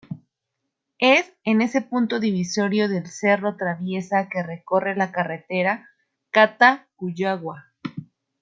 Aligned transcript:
Es 0.97 1.31
en 1.43 1.61
ese 1.61 1.79
punto 1.83 2.19
divisorio 2.19 2.89
del 2.89 3.05
Cerro 3.05 3.55
Traviesa 3.55 4.29
que 4.29 4.41
recorre 4.41 4.95
la 4.95 5.11
carretera 5.11 5.91
Cata-Cuyagua. 6.31 7.71